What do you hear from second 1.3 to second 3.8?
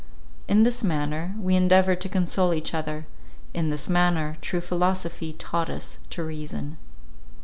we endeavoured to console each other; in